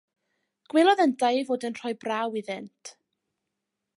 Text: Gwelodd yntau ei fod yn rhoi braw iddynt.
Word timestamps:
Gwelodd 0.73 1.03
yntau 1.05 1.29
ei 1.41 1.43
fod 1.49 1.67
yn 1.69 1.77
rhoi 1.81 1.93
braw 2.05 2.39
iddynt. 2.43 2.95